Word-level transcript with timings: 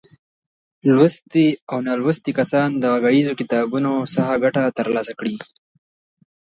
لوستي 0.93 1.47
او 1.71 1.77
نالوستي 1.87 2.31
کسان 2.39 2.69
د 2.77 2.83
غږیزو 3.03 3.33
کتابونو 3.39 3.91
څخه 4.15 4.33
ګټه 4.43 4.63
تر 4.77 4.87
لاسه 4.95 5.13
کړي. 5.19 5.35